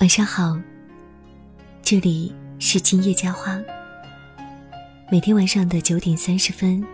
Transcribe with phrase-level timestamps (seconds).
[0.00, 0.58] 晚上好，
[1.80, 3.56] 这里是今夜佳话。
[5.10, 6.84] 每天晚上的九点三十分，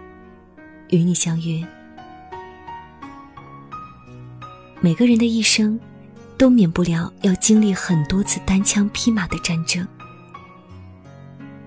[0.90, 1.66] 与你相约。
[4.80, 5.80] 每个人的一生，
[6.36, 9.86] 都免不了要经历很多次单枪匹马的战争，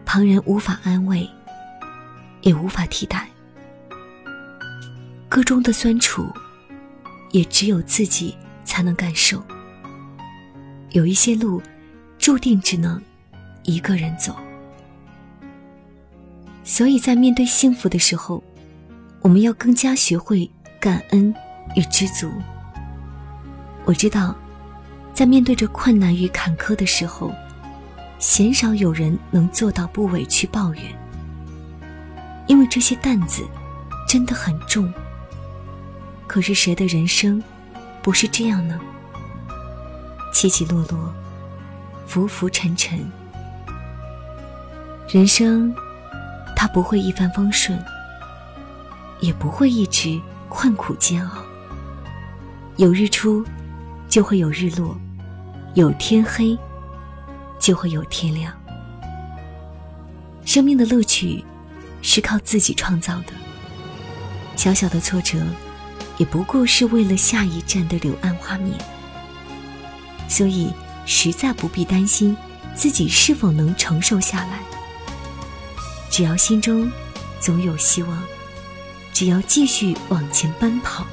[0.05, 1.27] 旁人无法安慰，
[2.41, 3.27] 也无法替代。
[5.27, 6.31] 歌中的酸楚，
[7.31, 9.43] 也只有自己才能感受。
[10.93, 11.61] 有一些路，
[12.20, 13.02] 注定只能
[13.63, 14.35] 一个人走。
[16.63, 18.41] 所以在面对幸福的时候，
[19.19, 21.33] 我们要更加学会感恩
[21.75, 22.31] 与知足。
[23.85, 24.35] 我知道，
[25.16, 27.33] 在面对着困难与坎坷的时候，
[28.19, 30.83] 鲜少有人能做到不委屈抱怨，
[32.47, 33.44] 因为这些担子
[34.07, 34.94] 真的很重。
[36.27, 37.44] 可是谁的人生
[38.03, 38.80] 不是这样呢？
[40.34, 41.14] 起起落落，
[42.06, 43.00] 浮浮沉沉。
[45.08, 45.73] 人生，
[46.56, 47.81] 它不会一帆风顺，
[49.22, 51.38] 也不会一直困苦煎熬。
[52.78, 53.45] 有日出，
[54.09, 54.98] 就会有日落；
[55.75, 56.58] 有天黑，
[57.59, 58.52] 就会有天亮。
[60.44, 61.45] 生命的乐趣，
[62.02, 63.34] 是靠自己创造的。
[64.56, 65.38] 小小的挫折，
[66.18, 68.73] 也不过是为了下一站的柳暗花明。
[70.27, 70.73] 所以，
[71.05, 72.35] 实在不必担心
[72.75, 74.59] 自己是否能承受下来。
[76.09, 76.91] 只要心中
[77.39, 78.23] 总有希望，
[79.13, 81.05] 只要继续往前奔跑，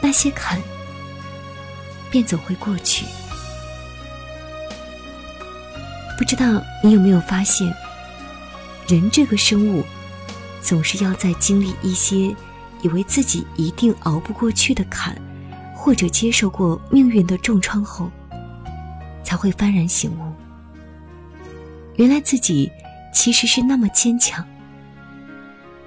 [0.00, 0.60] 那些坎
[2.10, 3.04] 便总会过去。
[6.18, 7.72] 不知道你有没有发现，
[8.86, 9.84] 人这个生物，
[10.60, 12.34] 总是要在经历一些
[12.82, 15.16] 以为自己一定熬不过去的坎。
[15.82, 18.10] 或者接受过命运的重创后，
[19.24, 20.30] 才会幡然醒悟，
[21.96, 22.70] 原来自己
[23.14, 24.46] 其实是那么坚强。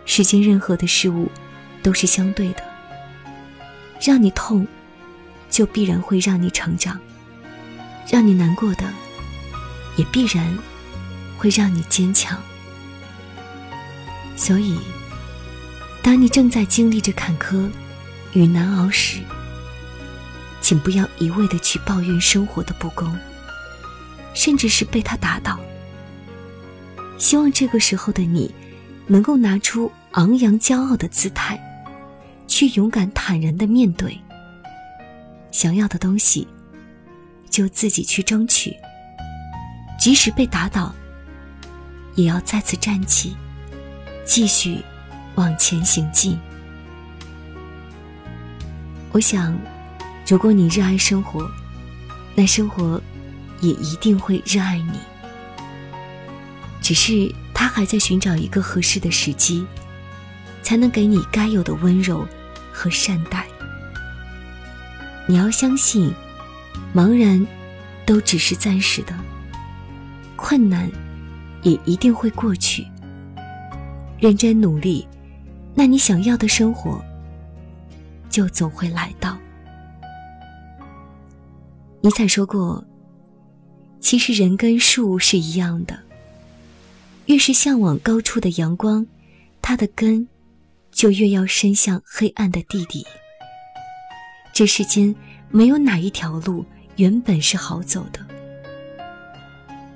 [0.03, 1.29] 世间任何的事物
[1.83, 2.63] 都是相对的，
[4.01, 4.67] 让你痛，
[5.47, 6.97] 就必然会让你成长；
[8.09, 8.91] 让你难过的，
[9.95, 10.57] 也必然
[11.37, 12.35] 会让你坚强。
[14.35, 14.79] 所以，
[16.01, 17.69] 当你正在经历着坎坷
[18.33, 19.19] 与难熬时，
[20.63, 23.13] 请不要一味的去抱怨生活的不公，
[24.33, 25.59] 甚至是被他打倒。
[27.17, 28.49] 希望这个时候的你，
[29.05, 31.59] 能够拿出昂扬骄傲的姿态，
[32.47, 34.17] 去勇敢坦然的面对。
[35.51, 36.47] 想要的东西，
[37.49, 38.73] 就自己去争取。
[39.99, 40.95] 即使被打倒，
[42.15, 43.35] 也要再次站起，
[44.25, 44.79] 继续
[45.35, 46.39] 往前行进。
[49.11, 49.53] 我想。
[50.27, 51.49] 如果你热爱生活，
[52.33, 53.01] 那生活
[53.59, 54.99] 也一定会热爱你。
[56.81, 59.65] 只是他还在寻找一个合适的时机，
[60.61, 62.27] 才能给你该有的温柔
[62.71, 63.45] 和善待。
[65.27, 66.13] 你要相信，
[66.93, 67.45] 茫然
[68.05, 69.13] 都只是暂时的，
[70.35, 70.89] 困难
[71.61, 72.85] 也一定会过去。
[74.19, 75.07] 认真努力，
[75.73, 77.03] 那你想要的生活
[78.29, 79.37] 就总会来到。
[82.05, 82.85] 尼采说过
[84.01, 85.97] ：“其实人跟树是一样的，
[87.27, 89.07] 越是向往高处的阳光，
[89.61, 90.27] 它的根
[90.91, 93.07] 就越要伸向黑暗的地底。
[94.51, 95.15] 这世间
[95.49, 96.65] 没有哪一条路
[96.97, 98.19] 原本是好走的。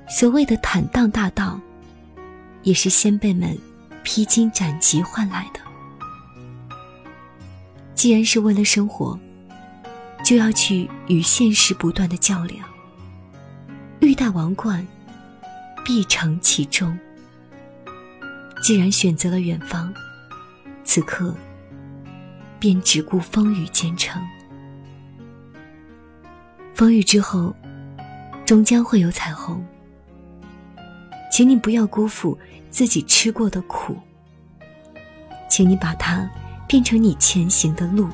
[0.07, 1.59] 所谓的坦荡大道，
[2.63, 3.57] 也是先辈们
[4.01, 5.59] 披荆斩棘换来的。
[7.95, 9.19] 既然是为了生活。”
[10.27, 12.67] 就要去与现实不断的较量。
[14.01, 14.85] 欲戴王冠，
[15.85, 16.99] 必承其重。
[18.61, 19.93] 既然选择了远方，
[20.83, 21.33] 此刻
[22.59, 24.21] 便只顾风雨兼程。
[26.75, 27.55] 风雨之后，
[28.45, 29.65] 终将会有彩虹。
[31.31, 32.37] 请你不要辜负
[32.69, 33.97] 自己吃过的苦，
[35.49, 36.29] 请你把它
[36.67, 38.09] 变成你前行的路。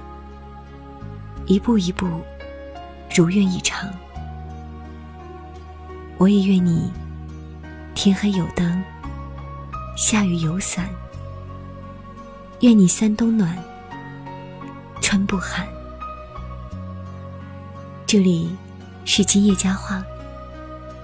[1.45, 2.07] 一步一步，
[3.13, 3.89] 如愿以偿。
[6.17, 6.91] 我也愿你
[7.93, 8.81] 天黑有灯，
[9.97, 10.87] 下雨有伞。
[12.61, 13.57] 愿你三冬暖，
[15.01, 15.67] 春不寒。
[18.07, 18.55] 这里
[19.03, 20.01] 是今夜佳话，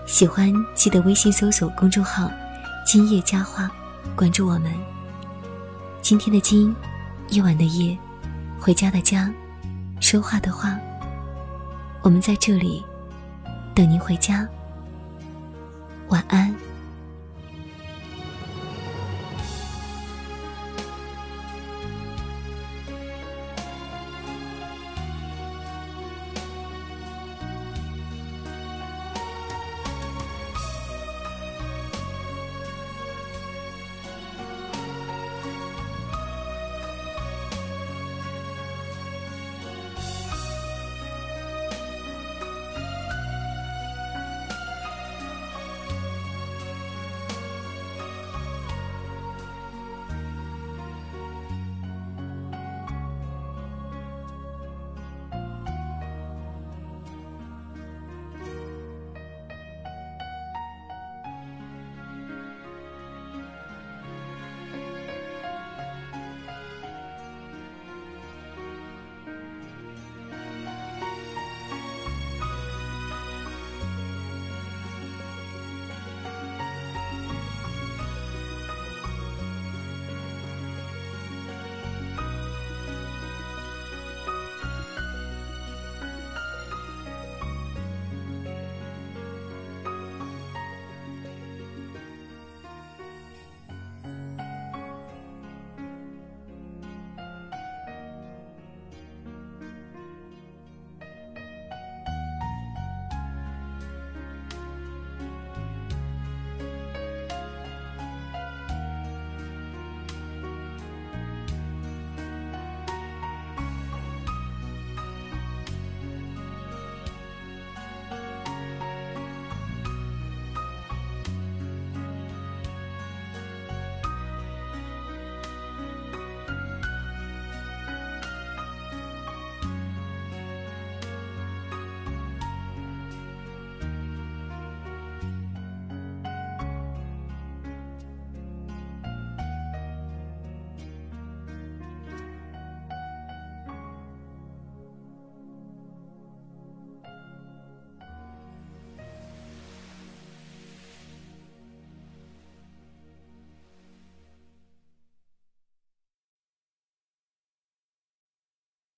[0.06, 2.32] 喜欢记得微信搜索公众号
[2.88, 3.70] “今夜佳话”，
[4.16, 4.74] 关注我们。
[6.02, 6.74] 今天的今，
[7.28, 7.98] 夜晚的夜，
[8.58, 9.30] 回家的家。
[10.10, 10.76] 说话的话，
[12.02, 12.84] 我们在这里
[13.76, 14.50] 等您回家。
[16.08, 16.52] 晚安。